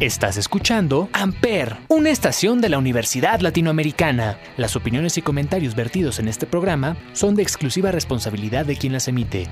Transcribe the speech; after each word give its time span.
Estás 0.00 0.38
escuchando 0.38 1.10
Amper, 1.12 1.76
una 1.88 2.08
estación 2.08 2.62
de 2.62 2.70
la 2.70 2.78
Universidad 2.78 3.40
Latinoamericana. 3.40 4.40
Las 4.56 4.74
opiniones 4.74 5.18
y 5.18 5.22
comentarios 5.22 5.74
vertidos 5.74 6.18
en 6.18 6.26
este 6.26 6.46
programa 6.46 6.96
son 7.12 7.34
de 7.34 7.42
exclusiva 7.42 7.92
responsabilidad 7.92 8.64
de 8.64 8.76
quien 8.76 8.94
las 8.94 9.08
emite. 9.08 9.46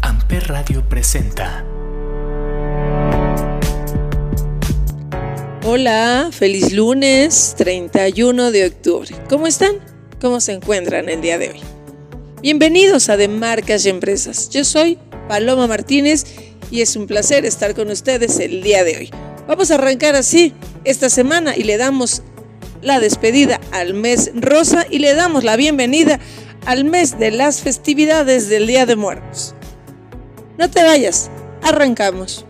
Amper 0.00 0.46
Radio 0.46 0.88
presenta. 0.88 1.64
Hola, 5.64 6.28
feliz 6.30 6.72
lunes 6.72 7.56
31 7.58 8.52
de 8.52 8.66
octubre. 8.66 9.10
¿Cómo 9.28 9.48
están? 9.48 9.80
¿Cómo 10.20 10.40
se 10.40 10.52
encuentran 10.52 11.08
el 11.08 11.20
día 11.20 11.36
de 11.36 11.48
hoy? 11.48 11.60
Bienvenidos 12.42 13.08
a 13.08 13.16
De 13.16 13.26
Marcas 13.26 13.84
y 13.86 13.88
Empresas. 13.88 14.50
Yo 14.50 14.62
soy 14.62 15.00
Paloma 15.28 15.66
Martínez 15.66 16.26
y 16.70 16.80
es 16.80 16.94
un 16.94 17.08
placer 17.08 17.44
estar 17.44 17.74
con 17.74 17.90
ustedes 17.90 18.38
el 18.38 18.62
día 18.62 18.84
de 18.84 18.98
hoy. 18.98 19.23
Vamos 19.46 19.70
a 19.70 19.74
arrancar 19.74 20.16
así 20.16 20.54
esta 20.84 21.10
semana 21.10 21.54
y 21.54 21.64
le 21.64 21.76
damos 21.76 22.22
la 22.80 22.98
despedida 22.98 23.60
al 23.72 23.92
mes 23.92 24.30
rosa 24.34 24.86
y 24.88 25.00
le 25.00 25.14
damos 25.14 25.44
la 25.44 25.56
bienvenida 25.56 26.18
al 26.64 26.84
mes 26.84 27.18
de 27.18 27.30
las 27.30 27.60
festividades 27.60 28.48
del 28.48 28.66
Día 28.66 28.86
de 28.86 28.96
Muertos. 28.96 29.54
No 30.56 30.70
te 30.70 30.82
vayas, 30.82 31.30
arrancamos. 31.62 32.46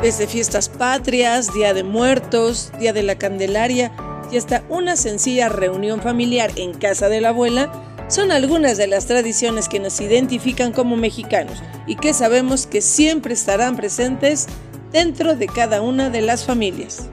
Desde 0.00 0.28
fiestas 0.28 0.68
patrias, 0.68 1.52
Día 1.52 1.74
de 1.74 1.82
Muertos, 1.82 2.70
Día 2.78 2.92
de 2.92 3.02
la 3.02 3.18
Candelaria 3.18 3.90
y 4.30 4.36
hasta 4.36 4.62
una 4.68 4.96
sencilla 4.96 5.48
reunión 5.48 6.00
familiar 6.00 6.52
en 6.54 6.72
casa 6.72 7.08
de 7.08 7.20
la 7.20 7.30
abuela, 7.30 7.89
son 8.10 8.32
algunas 8.32 8.76
de 8.76 8.86
las 8.86 9.06
tradiciones 9.06 9.68
que 9.68 9.80
nos 9.80 10.00
identifican 10.00 10.72
como 10.72 10.96
mexicanos 10.96 11.62
y 11.86 11.96
que 11.96 12.12
sabemos 12.12 12.66
que 12.66 12.82
siempre 12.82 13.32
estarán 13.32 13.76
presentes 13.76 14.46
dentro 14.92 15.34
de 15.34 15.46
cada 15.46 15.80
una 15.80 16.10
de 16.10 16.20
las 16.20 16.44
familias. 16.44 17.08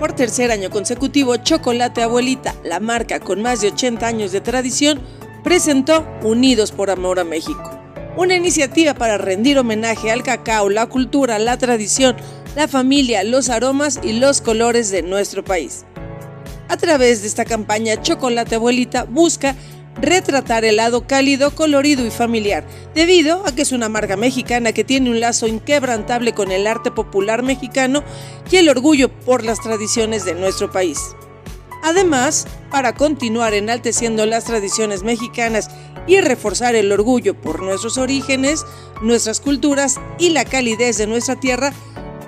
Por 0.00 0.14
tercer 0.14 0.50
año 0.50 0.70
consecutivo, 0.70 1.36
Chocolate 1.36 2.02
Abuelita, 2.02 2.54
la 2.64 2.80
marca 2.80 3.20
con 3.20 3.42
más 3.42 3.60
de 3.60 3.68
80 3.68 4.06
años 4.06 4.32
de 4.32 4.40
tradición, 4.40 5.00
presentó 5.44 6.04
Unidos 6.22 6.72
por 6.72 6.90
Amor 6.90 7.20
a 7.20 7.24
México 7.24 7.78
una 8.18 8.34
iniciativa 8.34 8.94
para 8.94 9.16
rendir 9.16 9.58
homenaje 9.58 10.10
al 10.10 10.24
cacao, 10.24 10.68
la 10.68 10.86
cultura, 10.86 11.38
la 11.38 11.56
tradición, 11.56 12.16
la 12.56 12.66
familia, 12.66 13.22
los 13.22 13.48
aromas 13.48 14.00
y 14.02 14.14
los 14.14 14.40
colores 14.40 14.90
de 14.90 15.02
nuestro 15.02 15.44
país. 15.44 15.84
A 16.68 16.76
través 16.76 17.22
de 17.22 17.28
esta 17.28 17.44
campaña, 17.44 18.02
Chocolate 18.02 18.56
Abuelita 18.56 19.04
busca 19.04 19.54
retratar 20.00 20.64
el 20.64 20.76
lado 20.76 21.06
cálido, 21.06 21.54
colorido 21.54 22.06
y 22.06 22.10
familiar, 22.10 22.64
debido 22.94 23.46
a 23.46 23.54
que 23.54 23.62
es 23.62 23.72
una 23.72 23.88
marca 23.88 24.16
mexicana 24.16 24.72
que 24.72 24.84
tiene 24.84 25.10
un 25.10 25.20
lazo 25.20 25.46
inquebrantable 25.46 26.32
con 26.32 26.52
el 26.52 26.66
arte 26.66 26.90
popular 26.90 27.42
mexicano 27.42 28.02
y 28.50 28.56
el 28.56 28.68
orgullo 28.68 29.08
por 29.08 29.44
las 29.44 29.60
tradiciones 29.60 30.24
de 30.24 30.34
nuestro 30.34 30.70
país. 30.70 30.98
Además, 31.82 32.46
para 32.70 32.94
continuar 32.94 33.54
enalteciendo 33.54 34.26
las 34.26 34.44
tradiciones 34.44 35.02
mexicanas 35.02 35.70
y 36.06 36.20
reforzar 36.20 36.74
el 36.74 36.90
orgullo 36.90 37.34
por 37.34 37.62
nuestros 37.62 37.98
orígenes, 37.98 38.64
nuestras 39.02 39.40
culturas 39.40 40.00
y 40.18 40.30
la 40.30 40.44
calidez 40.44 40.98
de 40.98 41.06
nuestra 41.06 41.36
tierra, 41.36 41.72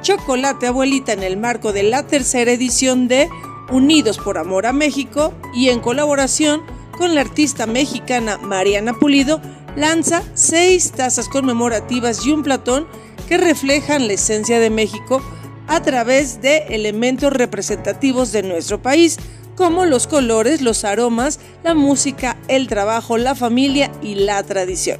Chocolate 0.02 0.66
Abuelita 0.66 1.12
en 1.12 1.22
el 1.22 1.36
marco 1.36 1.72
de 1.72 1.82
la 1.82 2.06
tercera 2.06 2.52
edición 2.52 3.08
de 3.08 3.28
Unidos 3.70 4.18
por 4.18 4.38
Amor 4.38 4.66
a 4.66 4.72
México 4.72 5.34
y 5.54 5.68
en 5.68 5.80
colaboración 5.80 6.62
con 7.00 7.14
la 7.14 7.22
artista 7.22 7.66
mexicana 7.66 8.36
Mariana 8.36 8.92
Pulido, 8.92 9.40
lanza 9.74 10.22
seis 10.34 10.92
tazas 10.92 11.30
conmemorativas 11.30 12.26
y 12.26 12.30
un 12.30 12.42
platón 12.42 12.86
que 13.26 13.38
reflejan 13.38 14.06
la 14.06 14.12
esencia 14.12 14.60
de 14.60 14.68
México 14.68 15.22
a 15.66 15.80
través 15.80 16.42
de 16.42 16.58
elementos 16.68 17.32
representativos 17.32 18.32
de 18.32 18.42
nuestro 18.42 18.82
país, 18.82 19.16
como 19.56 19.86
los 19.86 20.06
colores, 20.06 20.60
los 20.60 20.84
aromas, 20.84 21.40
la 21.64 21.72
música, 21.72 22.36
el 22.48 22.66
trabajo, 22.68 23.16
la 23.16 23.34
familia 23.34 23.90
y 24.02 24.16
la 24.16 24.42
tradición. 24.42 24.98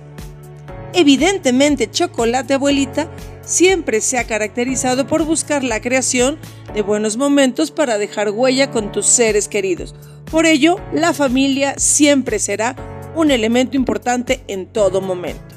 Evidentemente, 0.94 1.90
Chocolate 1.90 2.54
Abuelita 2.54 3.10
siempre 3.44 4.00
se 4.00 4.16
ha 4.16 4.26
caracterizado 4.26 5.06
por 5.06 5.26
buscar 5.26 5.62
la 5.62 5.82
creación 5.82 6.38
de 6.72 6.80
buenos 6.80 7.18
momentos 7.18 7.70
para 7.70 7.98
dejar 7.98 8.30
huella 8.30 8.70
con 8.70 8.90
tus 8.90 9.04
seres 9.04 9.48
queridos. 9.48 9.94
Por 10.30 10.46
ello, 10.46 10.76
la 10.92 11.12
familia 11.12 11.74
siempre 11.76 12.38
será 12.38 12.76
un 13.16 13.30
elemento 13.30 13.76
importante 13.76 14.42
en 14.46 14.66
todo 14.66 15.00
momento. 15.00 15.56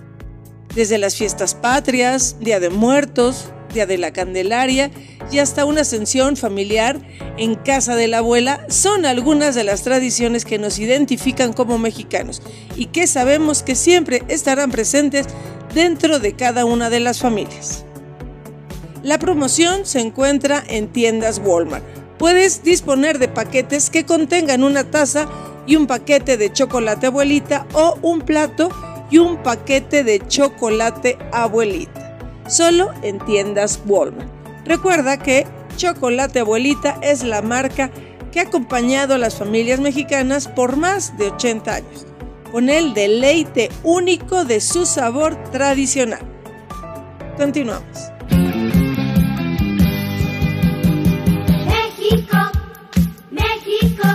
Desde 0.73 0.97
las 0.97 1.15
fiestas 1.15 1.53
patrias, 1.53 2.37
Día 2.39 2.59
de 2.59 2.71
Muertos, 2.71 3.51
Día 3.71 3.85
de 3.85 3.99
la 3.99 4.11
Candelaria 4.11 4.89
y 5.31 5.37
hasta 5.37 5.65
una 5.65 5.81
ascensión 5.81 6.37
familiar 6.37 6.99
en 7.37 7.55
casa 7.55 7.95
de 7.95 8.07
la 8.07 8.19
abuela 8.19 8.65
son 8.69 9.05
algunas 9.05 9.53
de 9.53 9.63
las 9.63 9.83
tradiciones 9.83 10.45
que 10.45 10.57
nos 10.57 10.79
identifican 10.79 11.53
como 11.53 11.77
mexicanos 11.77 12.41
y 12.75 12.87
que 12.87 13.05
sabemos 13.05 13.61
que 13.61 13.75
siempre 13.75 14.23
estarán 14.27 14.71
presentes 14.71 15.27
dentro 15.73 16.19
de 16.19 16.33
cada 16.33 16.65
una 16.65 16.89
de 16.89 16.99
las 16.99 17.19
familias. 17.19 17.85
La 19.03 19.19
promoción 19.19 19.85
se 19.85 19.99
encuentra 19.99 20.63
en 20.67 20.87
tiendas 20.87 21.41
Walmart. 21.43 22.02
Puedes 22.23 22.63
disponer 22.63 23.19
de 23.19 23.27
paquetes 23.27 23.89
que 23.89 24.05
contengan 24.05 24.63
una 24.63 24.85
taza 24.85 25.27
y 25.67 25.75
un 25.75 25.87
paquete 25.87 26.37
de 26.37 26.53
chocolate 26.53 27.07
abuelita 27.07 27.67
o 27.73 27.97
un 28.01 28.21
plato 28.21 28.69
y 29.11 29.17
un 29.17 29.43
paquete 29.43 30.05
de 30.05 30.25
chocolate 30.25 31.17
abuelita 31.33 32.17
solo 32.47 32.93
en 33.01 33.19
tiendas 33.25 33.81
Walmart. 33.85 34.29
Recuerda 34.63 35.17
que 35.17 35.45
Chocolate 35.75 36.39
Abuelita 36.39 36.97
es 37.01 37.25
la 37.25 37.41
marca 37.41 37.91
que 38.31 38.39
ha 38.39 38.43
acompañado 38.43 39.15
a 39.15 39.17
las 39.17 39.35
familias 39.35 39.81
mexicanas 39.81 40.47
por 40.47 40.77
más 40.77 41.17
de 41.17 41.27
80 41.27 41.75
años, 41.75 42.05
con 42.53 42.69
el 42.69 42.93
deleite 42.93 43.69
único 43.83 44.45
de 44.45 44.61
su 44.61 44.85
sabor 44.85 45.35
tradicional. 45.51 46.21
Continuamos. 47.35 48.12
México, 52.13 52.37
México, 53.31 54.07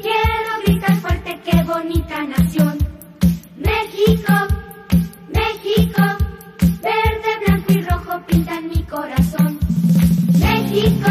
quiero 0.00 0.50
gritar 0.64 0.96
fuerte, 0.96 1.38
qué 1.44 1.62
bonita 1.62 2.24
nación. 2.24 2.78
México, 3.58 4.32
México, 5.28 6.02
verde, 6.80 7.30
blanco 7.46 7.72
y 7.74 7.82
rojo 7.82 8.22
pintan 8.26 8.68
mi 8.70 8.82
corazón. 8.84 9.58
México, 10.40 11.10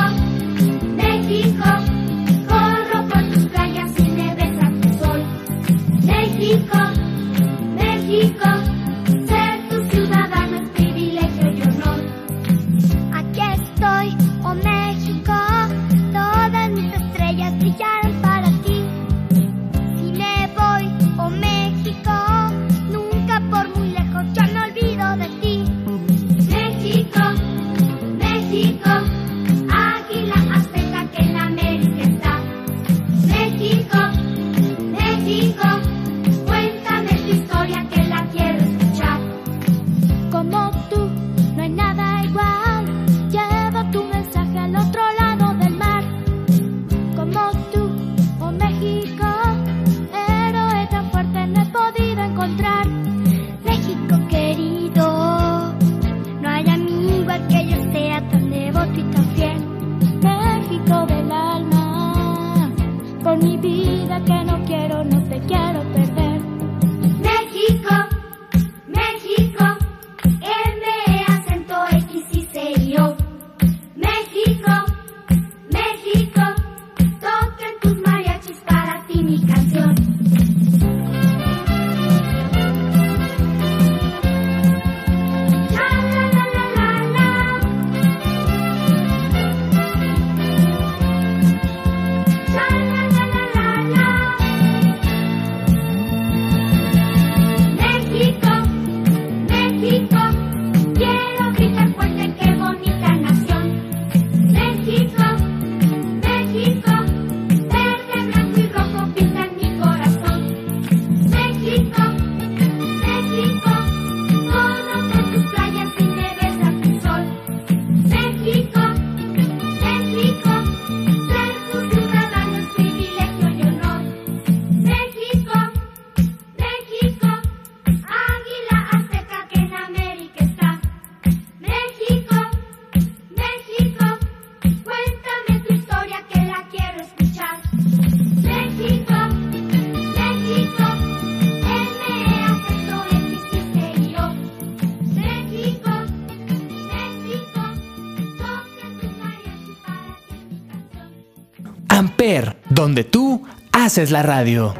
donde 152.77 153.03
tú 153.03 153.41
haces 153.71 154.11
la 154.11 154.21
radio. 154.21 154.75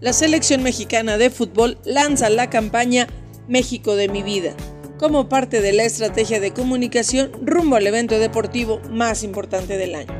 La 0.00 0.12
selección 0.12 0.60
mexicana 0.60 1.18
de 1.18 1.30
fútbol 1.30 1.78
lanza 1.84 2.28
la 2.30 2.50
campaña 2.50 3.06
México 3.46 3.94
de 3.94 4.08
mi 4.08 4.24
vida 4.24 4.54
como 4.98 5.28
parte 5.28 5.62
de 5.62 5.72
la 5.72 5.84
estrategia 5.84 6.40
de 6.40 6.50
comunicación 6.52 7.30
rumbo 7.42 7.76
al 7.76 7.86
evento 7.86 8.18
deportivo 8.18 8.80
más 8.90 9.22
importante 9.22 9.78
del 9.78 9.94
año. 9.94 10.12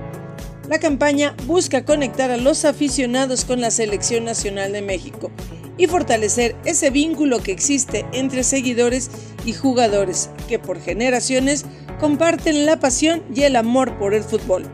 La 0.69 0.79
campaña 0.79 1.35
busca 1.47 1.85
conectar 1.85 2.31
a 2.31 2.37
los 2.37 2.65
aficionados 2.65 3.45
con 3.45 3.61
la 3.61 3.73
Selección 3.73 4.25
Nacional 4.25 4.73
de 4.73 4.83
México 4.83 5.33
y 5.77 5.89
fortalecer 5.89 6.55
ese 6.65 6.91
vínculo 6.91 7.43
que 7.43 7.51
existe 7.51 8.07
entre 8.13 8.45
seguidores 8.45 9.11
y 9.45 9.55
jugadores 9.55 10.31
que 10.49 10.61
por 10.61 10.81
generaciones 10.81 11.67
comparten 11.99 12.65
la 12.65 12.79
pasión 12.79 13.25
y 13.35 13.43
el 13.43 13.57
amor 13.57 13.99
por 13.99 14.15
el 14.15 14.23
fútbol. 14.23 14.71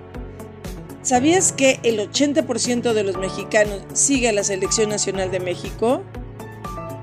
¿Sabías 1.06 1.52
que 1.52 1.78
el 1.84 2.00
80% 2.00 2.92
de 2.92 3.04
los 3.04 3.16
mexicanos 3.16 3.80
sigue 3.92 4.28
a 4.28 4.32
la 4.32 4.42
Selección 4.42 4.90
Nacional 4.90 5.30
de 5.30 5.38
México? 5.38 6.02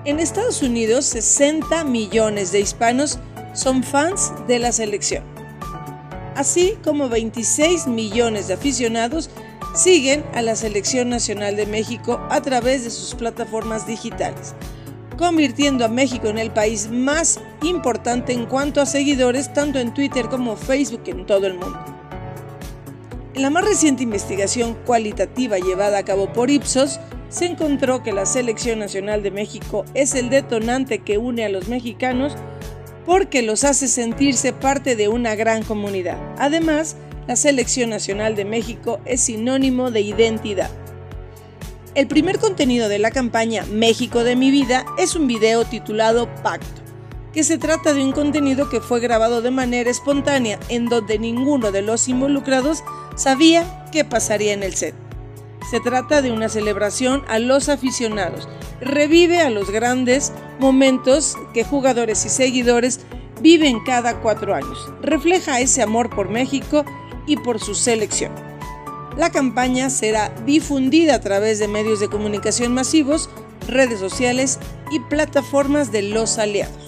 En 0.03 0.19
Estados 0.19 0.61
Unidos, 0.61 1.05
60 1.05 1.85
millones 1.85 2.51
de 2.51 2.59
hispanos 2.59 3.17
son 3.53 3.81
fans 3.81 4.33
de 4.45 4.59
la 4.59 4.73
selección, 4.73 5.23
así 6.35 6.77
como 6.83 7.07
26 7.07 7.87
millones 7.87 8.49
de 8.49 8.55
aficionados 8.55 9.29
siguen 9.73 10.25
a 10.33 10.41
la 10.41 10.57
Selección 10.57 11.07
Nacional 11.07 11.55
de 11.55 11.65
México 11.65 12.19
a 12.29 12.41
través 12.41 12.83
de 12.83 12.89
sus 12.89 13.15
plataformas 13.15 13.87
digitales, 13.87 14.53
convirtiendo 15.17 15.85
a 15.85 15.87
México 15.87 16.27
en 16.27 16.39
el 16.39 16.51
país 16.51 16.89
más 16.91 17.39
importante 17.61 18.33
en 18.33 18.47
cuanto 18.47 18.81
a 18.81 18.85
seguidores 18.85 19.53
tanto 19.53 19.79
en 19.79 19.93
Twitter 19.93 20.27
como 20.27 20.57
Facebook 20.57 21.03
en 21.05 21.25
todo 21.25 21.47
el 21.47 21.53
mundo. 21.53 22.02
En 23.35 23.41
la 23.41 23.49
más 23.49 23.65
reciente 23.65 24.03
investigación 24.03 24.77
cualitativa 24.85 25.57
llevada 25.57 25.97
a 25.97 26.05
cabo 26.05 26.31
por 26.31 26.51
Ipsos, 26.51 26.99
se 27.29 27.45
encontró 27.47 28.03
que 28.03 28.13
la 28.13 28.27
Selección 28.27 28.77
Nacional 28.77 29.23
de 29.23 29.31
México 29.31 29.85
es 29.95 30.13
el 30.13 30.29
detonante 30.29 30.99
que 30.99 31.17
une 31.17 31.43
a 31.43 31.49
los 31.49 31.67
mexicanos 31.67 32.35
porque 33.07 33.41
los 33.41 33.63
hace 33.63 33.87
sentirse 33.87 34.53
parte 34.53 34.95
de 34.95 35.07
una 35.07 35.33
gran 35.33 35.63
comunidad. 35.63 36.17
Además, 36.37 36.95
la 37.27 37.35
Selección 37.35 37.89
Nacional 37.89 38.35
de 38.35 38.45
México 38.45 38.99
es 39.03 39.21
sinónimo 39.21 39.89
de 39.89 40.01
identidad. 40.01 40.69
El 41.95 42.07
primer 42.07 42.37
contenido 42.37 42.87
de 42.87 42.99
la 42.99 43.09
campaña 43.09 43.65
México 43.65 44.23
de 44.23 44.35
mi 44.35 44.51
vida 44.51 44.85
es 44.99 45.15
un 45.15 45.25
video 45.25 45.65
titulado 45.65 46.29
Pacto, 46.43 46.81
que 47.33 47.43
se 47.43 47.57
trata 47.57 47.95
de 47.95 48.03
un 48.03 48.11
contenido 48.11 48.69
que 48.69 48.79
fue 48.79 48.99
grabado 48.99 49.41
de 49.41 49.49
manera 49.49 49.89
espontánea 49.89 50.59
en 50.69 50.85
donde 50.85 51.17
ninguno 51.17 51.71
de 51.71 51.81
los 51.81 52.07
involucrados 52.07 52.83
sabía 53.15 53.85
qué 53.91 54.03
pasaría 54.05 54.53
en 54.53 54.63
el 54.63 54.73
set. 54.73 54.95
Se 55.69 55.79
trata 55.79 56.21
de 56.21 56.31
una 56.31 56.49
celebración 56.49 57.23
a 57.27 57.39
los 57.39 57.69
aficionados, 57.69 58.47
revive 58.81 59.41
a 59.41 59.49
los 59.49 59.69
grandes 59.71 60.31
momentos 60.59 61.37
que 61.53 61.63
jugadores 61.63 62.25
y 62.25 62.29
seguidores 62.29 62.99
viven 63.41 63.83
cada 63.83 64.19
cuatro 64.21 64.53
años, 64.53 64.91
refleja 65.01 65.59
ese 65.59 65.81
amor 65.81 66.09
por 66.09 66.29
México 66.29 66.85
y 67.25 67.37
por 67.37 67.59
su 67.59 67.75
selección. 67.75 68.31
La 69.17 69.29
campaña 69.29 69.89
será 69.89 70.29
difundida 70.45 71.15
a 71.15 71.21
través 71.21 71.59
de 71.59 71.67
medios 71.67 71.99
de 71.99 72.09
comunicación 72.09 72.73
masivos, 72.73 73.29
redes 73.67 73.99
sociales 73.99 74.59
y 74.91 74.99
plataformas 74.99 75.91
de 75.91 76.01
los 76.01 76.37
aliados. 76.39 76.82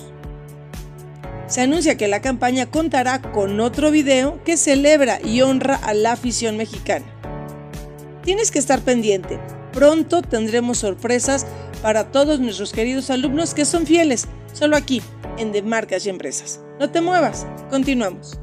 Se 1.47 1.61
anuncia 1.61 1.95
que 1.95 2.07
la 2.07 2.21
campaña 2.21 2.65
contará 2.65 3.21
con 3.21 3.59
otro 3.59 3.91
video 3.91 4.43
que 4.43 4.57
celebra 4.57 5.19
y 5.23 5.41
honra 5.41 5.75
a 5.75 5.93
la 5.93 6.13
afición 6.13 6.57
mexicana. 6.57 7.05
Tienes 8.23 8.49
que 8.49 8.57
estar 8.57 8.81
pendiente. 8.81 9.39
Pronto 9.71 10.23
tendremos 10.23 10.79
sorpresas 10.79 11.45
para 11.83 12.11
todos 12.11 12.39
nuestros 12.39 12.71
queridos 12.71 13.11
alumnos 13.11 13.53
que 13.53 13.65
son 13.65 13.85
fieles, 13.85 14.27
solo 14.53 14.75
aquí, 14.75 15.01
en 15.37 15.51
De 15.51 15.61
Marcas 15.61 16.05
y 16.05 16.09
Empresas. 16.09 16.61
No 16.79 16.89
te 16.89 17.01
muevas, 17.01 17.45
continuamos. 17.69 18.39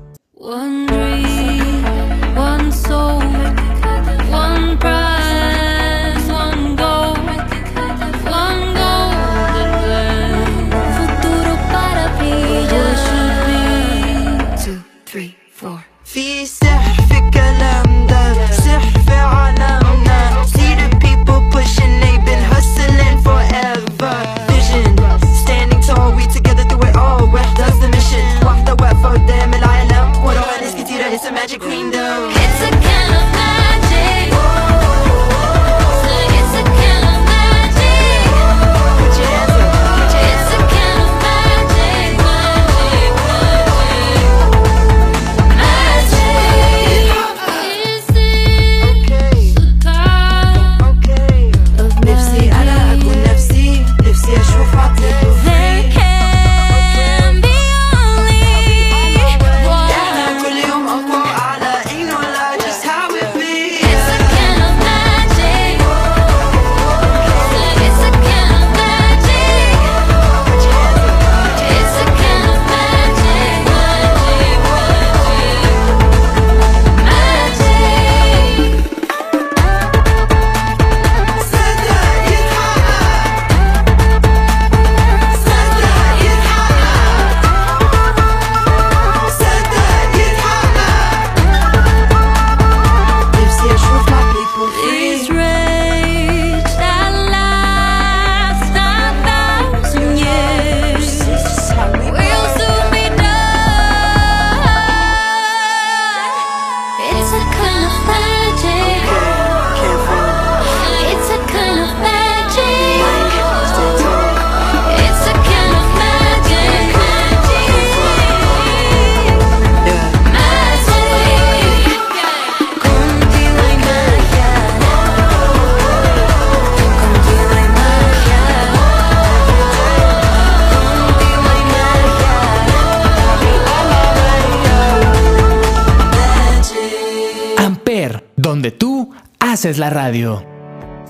Haces 139.63 139.79
la 139.79 139.91
radio. 139.91 140.45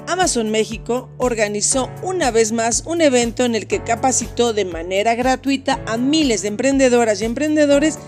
Amazon 0.06 0.50
México 0.50 1.08
organizó 1.16 1.88
una 2.02 2.30
vez 2.30 2.52
más 2.52 2.82
un 2.84 3.00
evento 3.00 3.46
en 3.46 3.54
el 3.54 3.66
que 3.66 3.82
capacitó 3.82 4.52
de 4.52 4.66
manera 4.66 5.14
gratuita 5.14 5.80
a 5.86 5.96
miles 5.96 6.42
de 6.42 6.48
emprendedoras 6.48 7.22
y 7.22 7.24
emprendedores 7.24 7.98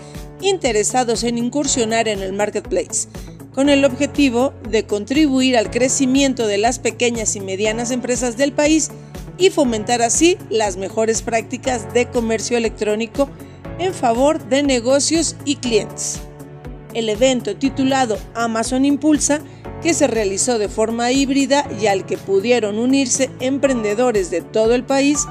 interesados 0.41 1.23
en 1.23 1.39
incursionar 1.39 2.07
en 2.07 2.21
el 2.21 2.33
marketplace, 2.33 3.07
con 3.55 3.69
el 3.69 3.83
objetivo 3.85 4.53
de 4.69 4.85
contribuir 4.85 5.57
al 5.57 5.71
crecimiento 5.71 6.45
de 6.45 6.59
las 6.59 6.77
pequeñas 6.77 7.35
y 7.35 7.39
medianas 7.39 7.89
empresas 7.89 8.37
del 8.37 8.51
país 8.51 8.91
y 9.39 9.49
fomentar 9.49 10.03
así 10.03 10.37
las 10.51 10.77
mejores 10.77 11.23
prácticas 11.23 11.91
de 11.91 12.07
comercio 12.11 12.55
electrónico 12.55 13.31
en 13.79 13.95
favor 13.95 14.47
de 14.47 14.61
negocios 14.61 15.37
y 15.43 15.55
clientes. 15.55 16.19
el 16.93 17.09
evento 17.09 17.55
titulado 17.55 18.19
Amazon 18.35 18.85
Impulsa, 18.85 19.41
que 19.85 19.93
se 19.93 20.07
realizó 20.07 20.57
de 20.57 20.67
forma 20.67 21.11
híbrida 21.11 21.69
y 21.79 21.85
al 21.85 22.07
que 22.07 22.17
pudieron 22.17 22.79
unirse 22.79 23.29
emprendedores 23.39 24.31
de 24.31 24.41
todo 24.41 24.73
el 24.73 24.83
país, 24.83 25.27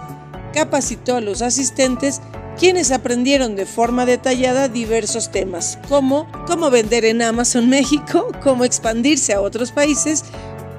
capacitó 0.52 1.16
a 1.16 1.20
los 1.20 1.42
asistentes 1.42 2.20
quienes 2.56 2.92
aprendieron 2.92 3.56
de 3.56 3.66
forma 3.66 4.06
detallada 4.06 4.68
diversos 4.68 5.32
temas, 5.32 5.80
como 5.88 6.30
cómo 6.46 6.70
vender 6.70 7.04
en 7.04 7.20
Amazon 7.20 7.68
México, 7.68 8.28
cómo 8.44 8.64
expandirse 8.64 9.32
a 9.32 9.40
otros 9.40 9.72
países, 9.72 10.22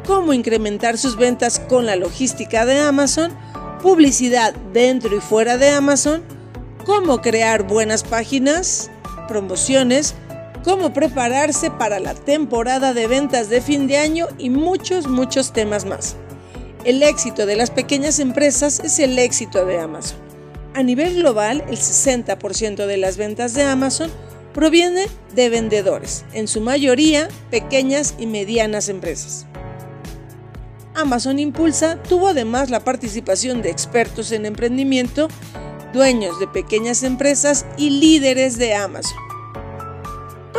cómo 0.08 0.32
incrementar 0.32 0.98
sus 0.98 1.18
ventas 1.18 1.60
con 1.60 1.86
la 1.86 1.98
logística 1.98 2.66
de 2.66 2.80
Amazon, 2.80 3.34
publicidad 3.82 4.56
dentro 4.72 5.18
y 5.18 5.20
fuera 5.20 5.58
de 5.58 5.72
Amazon, 5.72 6.24
cómo 6.86 7.22
crear 7.22 7.68
buenas 7.68 8.06
páginas, 8.06 8.90
promociones, 9.28 10.16
cómo 10.66 10.94
prepararse 10.94 11.70
para 11.70 12.00
la 12.00 12.16
temporada 12.16 12.96
de 12.96 13.06
ventas 13.06 13.50
de 13.50 13.62
fin 13.62 13.86
de 13.86 14.00
año 14.00 14.28
y 14.40 14.50
muchos, 14.50 15.08
muchos 15.08 15.54
temas 15.54 15.86
más. 15.86 16.16
El 16.84 17.04
éxito 17.04 17.46
de 17.46 17.56
las 17.56 17.70
pequeñas 17.70 18.20
empresas 18.20 18.80
es 18.84 18.98
el 18.98 19.18
éxito 19.20 19.64
de 19.68 19.80
Amazon. 19.80 20.18
A 20.74 20.82
nivel 20.82 21.18
global, 21.18 21.64
el 21.70 21.78
60% 21.78 22.88
de 22.88 22.98
las 22.98 23.16
ventas 23.16 23.54
de 23.54 23.62
Amazon 23.62 24.10
proviene 24.56 25.06
de 25.36 25.50
vendedores, 25.50 26.26
en 26.34 26.48
su 26.48 26.62
mayoría 26.62 27.28
pequeñas 27.52 28.16
y 28.18 28.26
medianas 28.26 28.90
empresas. 28.90 29.46
Amazon 30.96 31.38
Impulsa 31.38 32.02
tuvo 32.02 32.30
además 32.30 32.72
la 32.72 32.80
participación 32.80 33.62
de 33.62 33.70
expertos 33.70 34.32
en 34.32 34.48
emprendimiento, 34.48 35.28
dueños 35.94 36.40
de 36.40 36.48
pequeñas 36.48 37.04
empresas 37.04 37.68
y 37.78 37.92
líderes 37.92 38.58
de 38.58 38.74
Amazon. 38.74 39.25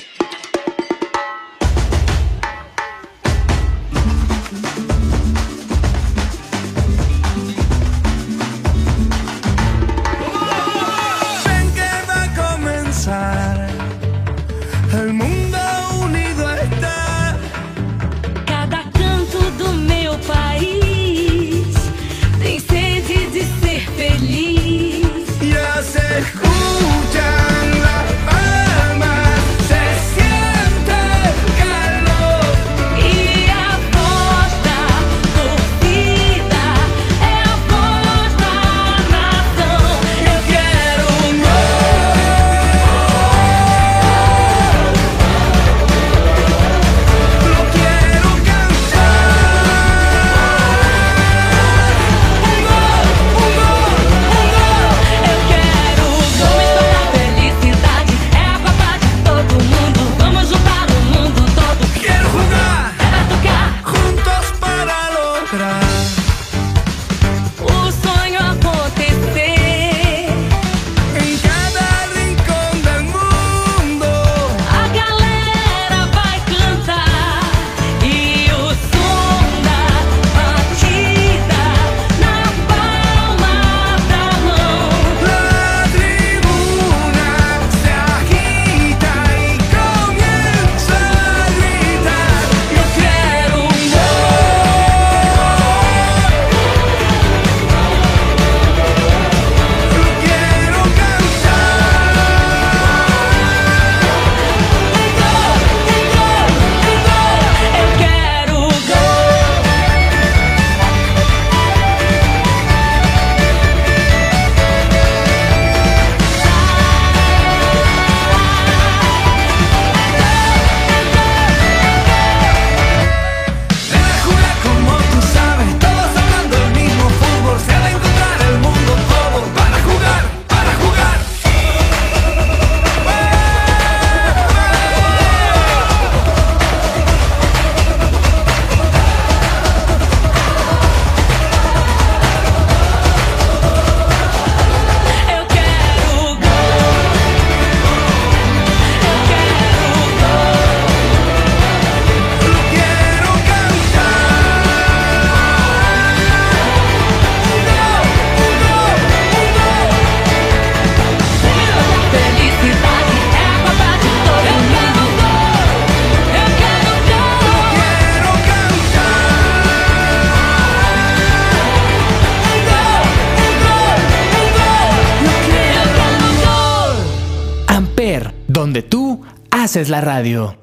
Donde 178.58 178.82
tú 178.82 179.20
haces 179.52 179.88
la 179.88 180.00
radio. 180.00 180.58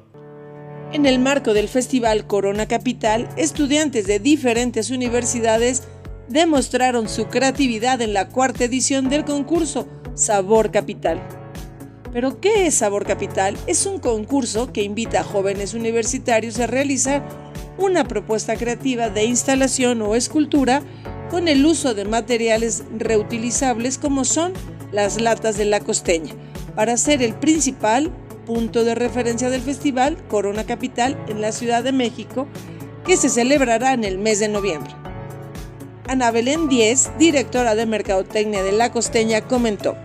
En 0.92 1.06
el 1.06 1.18
marco 1.18 1.54
del 1.54 1.66
Festival 1.66 2.26
Corona 2.26 2.68
Capital, 2.68 3.26
estudiantes 3.38 4.06
de 4.06 4.18
diferentes 4.18 4.90
universidades 4.90 5.84
demostraron 6.28 7.08
su 7.08 7.28
creatividad 7.28 8.02
en 8.02 8.12
la 8.12 8.28
cuarta 8.28 8.64
edición 8.64 9.08
del 9.08 9.24
concurso 9.24 9.88
Sabor 10.12 10.70
Capital. 10.72 11.26
¿Pero 12.12 12.38
qué 12.38 12.66
es 12.66 12.74
Sabor 12.74 13.06
Capital? 13.06 13.56
Es 13.66 13.86
un 13.86 13.98
concurso 13.98 14.74
que 14.74 14.82
invita 14.82 15.20
a 15.20 15.24
jóvenes 15.24 15.72
universitarios 15.72 16.60
a 16.60 16.66
realizar 16.66 17.26
una 17.78 18.06
propuesta 18.06 18.56
creativa 18.56 19.08
de 19.08 19.24
instalación 19.24 20.02
o 20.02 20.16
escultura 20.16 20.82
con 21.30 21.48
el 21.48 21.64
uso 21.64 21.94
de 21.94 22.04
materiales 22.04 22.84
reutilizables 22.98 23.96
como 23.96 24.26
son 24.26 24.52
las 24.92 25.18
latas 25.18 25.56
de 25.56 25.64
la 25.64 25.80
costeña, 25.80 26.34
para 26.76 26.96
ser 26.98 27.22
el 27.22 27.34
principal 27.34 28.12
punto 28.46 28.84
de 28.84 28.94
referencia 28.94 29.50
del 29.50 29.62
festival 29.62 30.16
Corona 30.28 30.64
Capital 30.64 31.18
en 31.26 31.40
la 31.40 31.50
Ciudad 31.50 31.82
de 31.82 31.90
México, 31.90 32.46
que 33.04 33.16
se 33.16 33.28
celebrará 33.28 33.92
en 33.92 34.04
el 34.04 34.18
mes 34.18 34.38
de 34.38 34.48
noviembre. 34.48 34.94
Ana 36.08 36.30
Belén 36.30 36.68
Díez, 36.68 37.10
directora 37.18 37.74
de 37.74 37.86
Mercadotecnia 37.86 38.62
de 38.62 38.72
La 38.72 38.92
Costeña, 38.92 39.40
comentó, 39.40 39.96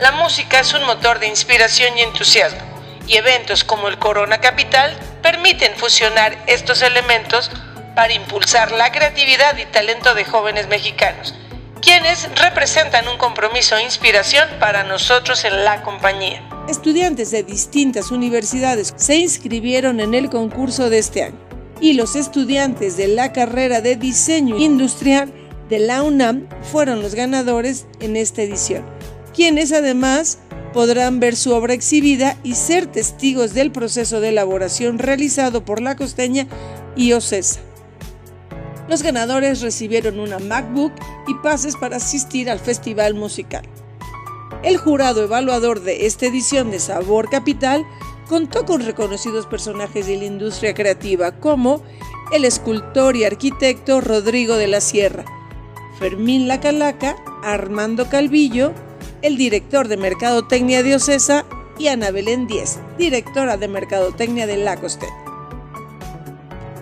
La 0.00 0.12
música 0.12 0.60
es 0.60 0.72
un 0.72 0.84
motor 0.86 1.18
de 1.18 1.26
inspiración 1.26 1.98
y 1.98 2.02
entusiasmo, 2.02 2.60
y 3.06 3.16
eventos 3.16 3.64
como 3.64 3.88
el 3.88 3.98
Corona 3.98 4.40
Capital 4.40 4.96
permiten 5.22 5.74
fusionar 5.76 6.36
estos 6.46 6.80
elementos 6.80 7.50
para 7.94 8.14
impulsar 8.14 8.72
la 8.72 8.90
creatividad 8.90 9.58
y 9.58 9.66
talento 9.66 10.14
de 10.14 10.24
jóvenes 10.24 10.68
mexicanos, 10.68 11.34
quienes 11.82 12.30
representan 12.36 13.08
un 13.08 13.18
compromiso 13.18 13.76
e 13.76 13.82
inspiración 13.82 14.48
para 14.60 14.84
nosotros 14.84 15.44
en 15.44 15.64
la 15.64 15.82
compañía. 15.82 16.40
Estudiantes 16.68 17.32
de 17.32 17.42
distintas 17.42 18.12
universidades 18.12 18.94
se 18.96 19.16
inscribieron 19.16 19.98
en 19.98 20.14
el 20.14 20.30
concurso 20.30 20.88
de 20.88 20.98
este 20.98 21.24
año 21.24 21.38
y 21.80 21.94
los 21.94 22.14
estudiantes 22.14 22.96
de 22.96 23.08
la 23.08 23.32
carrera 23.32 23.80
de 23.80 23.96
diseño 23.96 24.56
industrial 24.56 25.32
de 25.68 25.80
la 25.80 26.04
UNAM 26.04 26.48
fueron 26.70 27.02
los 27.02 27.16
ganadores 27.16 27.86
en 27.98 28.14
esta 28.14 28.42
edición, 28.42 28.84
quienes 29.34 29.72
además 29.72 30.38
podrán 30.72 31.18
ver 31.18 31.34
su 31.34 31.52
obra 31.52 31.74
exhibida 31.74 32.36
y 32.44 32.54
ser 32.54 32.86
testigos 32.86 33.54
del 33.54 33.72
proceso 33.72 34.20
de 34.20 34.28
elaboración 34.28 34.98
realizado 34.98 35.64
por 35.64 35.82
la 35.82 35.96
costeña 35.96 36.46
y 36.94 37.12
OCESA. 37.12 37.71
Los 38.88 39.02
ganadores 39.02 39.60
recibieron 39.60 40.18
una 40.18 40.38
MacBook 40.38 40.92
y 41.26 41.34
pases 41.42 41.76
para 41.76 41.96
asistir 41.96 42.50
al 42.50 42.58
festival 42.58 43.14
musical. 43.14 43.62
El 44.62 44.76
jurado 44.76 45.24
evaluador 45.24 45.80
de 45.80 46.06
esta 46.06 46.26
edición 46.26 46.70
de 46.70 46.78
Sabor 46.78 47.30
Capital 47.30 47.84
contó 48.28 48.64
con 48.64 48.80
reconocidos 48.82 49.46
personajes 49.46 50.06
de 50.06 50.16
la 50.16 50.24
industria 50.24 50.74
creativa 50.74 51.32
como 51.32 51.82
el 52.32 52.44
escultor 52.44 53.16
y 53.16 53.24
arquitecto 53.24 54.00
Rodrigo 54.00 54.56
de 54.56 54.68
la 54.68 54.80
Sierra, 54.80 55.24
Fermín 55.98 56.48
Lacalaca, 56.48 57.16
Armando 57.42 58.08
Calvillo, 58.08 58.72
el 59.20 59.36
director 59.36 59.88
de 59.88 59.96
Mercadotecnia 59.96 60.82
de 60.82 60.96
Ocesa 60.96 61.44
y 61.78 61.88
Ana 61.88 62.10
Belén 62.10 62.46
Díez, 62.46 62.78
directora 62.98 63.56
de 63.56 63.68
Mercadotecnia 63.68 64.46
de 64.46 64.56
La 64.56 64.76
Costeña. 64.76 65.21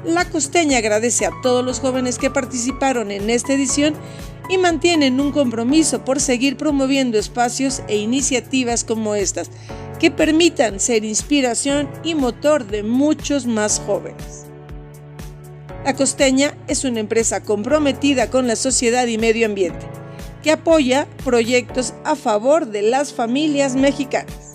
La 0.05 0.25
Costeña 0.25 0.79
agradece 0.79 1.27
a 1.27 1.33
todos 1.43 1.63
los 1.65 1.81
jóvenes 1.81 2.19
que 2.19 2.31
participaron 2.31 3.11
en 3.11 3.29
esta 3.29 3.53
edición 3.53 3.95
y 4.49 4.57
mantienen 4.57 5.21
un 5.21 5.31
compromiso 5.31 6.05
por 6.05 6.21
seguir 6.21 6.57
promoviendo 6.57 7.19
espacios 7.19 7.83
e 7.87 7.99
iniciativas 7.99 8.83
como 8.83 9.15
estas, 9.15 9.51
que 9.99 10.11
permitan 10.11 10.81
ser 10.81 11.05
inspiración 11.05 11.89
y 12.03 12.15
motor 12.15 12.67
de 12.67 12.83
muchos 12.83 13.45
más 13.45 13.81
jóvenes. 13.85 14.47
La 15.85 15.95
Costeña 15.95 16.57
es 16.67 16.85
una 16.85 17.01
empresa 17.01 17.43
comprometida 17.43 18.31
con 18.31 18.47
la 18.47 18.57
sociedad 18.57 19.07
y 19.07 19.19
medio 19.19 19.47
ambiente, 19.47 19.87
que 20.43 20.53
apoya 20.53 21.07
proyectos 21.25 21.93
a 22.05 22.17
favor 22.17 22.67
de 22.67 22.83
las 22.83 23.13
familias 23.13 23.77
mexicanas. 23.77 24.50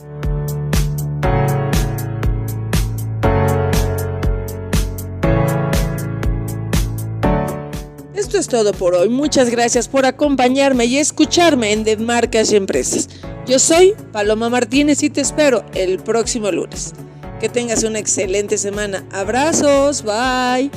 Todo 8.48 8.74
por 8.74 8.96
hoy. 8.96 9.10
Muchas 9.10 9.50
gracias 9.50 9.88
por 9.88 10.06
acompañarme 10.06 10.86
y 10.86 10.98
escucharme 10.98 11.72
en 11.72 11.84
De 11.84 11.98
Marcas 11.98 12.52
y 12.52 12.56
Empresas. 12.56 13.10
Yo 13.46 13.60
soy 13.60 13.94
Paloma 14.12 14.50
Martínez 14.50 15.04
y 15.04 15.10
te 15.10 15.22
espero 15.22 15.64
el 15.74 16.00
próximo 16.00 16.52
lunes. 16.52 16.94
Que 17.40 17.50
tengas 17.50 17.84
una 17.84 18.00
excelente 18.00 18.58
semana. 18.58 19.06
Abrazos, 19.12 20.04
bye. 20.04 20.72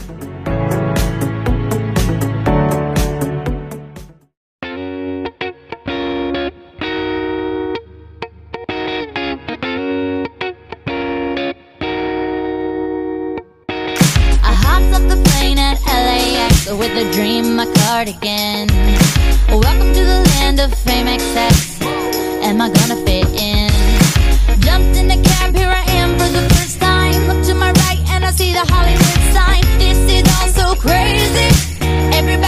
With 16.77 16.93
a 16.97 17.11
dream, 17.13 17.57
my 17.57 17.65
cardigan. 17.81 18.69
Welcome 19.49 19.93
to 19.95 20.05
the 20.05 20.21
land 20.33 20.61
of 20.61 20.75
fame 20.75 21.07
XX. 21.07 21.81
Am 22.43 22.61
I 22.61 22.69
gonna 22.69 22.97
fit 23.07 23.29
in? 23.33 23.71
Jumped 24.61 24.97
in 24.99 25.09
the 25.09 25.21
cab, 25.23 25.57
here 25.57 25.69
I 25.69 25.85
am 25.93 26.19
for 26.19 26.29
the 26.29 26.47
first 26.55 26.79
time. 26.81 27.27
Look 27.27 27.43
to 27.47 27.55
my 27.55 27.73
right 27.73 28.01
and 28.11 28.25
I 28.25 28.31
see 28.33 28.53
the 28.53 28.67
Hollywood 28.69 29.23
sign. 29.33 29.65
This 29.79 29.99
is 30.13 30.25
all 30.37 30.49
so 30.49 30.81
crazy. 30.81 31.49
Everybody 32.13 32.48